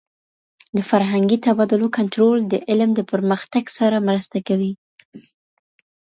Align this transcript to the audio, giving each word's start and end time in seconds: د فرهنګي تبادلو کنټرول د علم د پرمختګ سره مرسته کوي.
د 0.75 0.77
فرهنګي 0.89 1.37
تبادلو 1.45 1.87
کنټرول 1.97 2.37
د 2.51 2.53
علم 2.69 2.89
د 2.95 3.01
پرمختګ 3.11 3.63
سره 3.79 4.05
مرسته 4.07 4.37
کوي. 4.47 4.73